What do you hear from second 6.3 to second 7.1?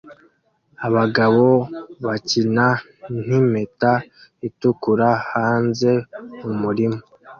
mumurima